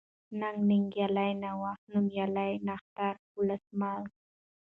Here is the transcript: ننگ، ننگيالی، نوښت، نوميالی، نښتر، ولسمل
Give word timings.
ننگ، 0.39 0.57
ننگيالی، 0.69 1.31
نوښت، 1.41 1.81
نوميالی، 1.91 2.51
نښتر، 2.67 3.13
ولسمل 3.37 4.01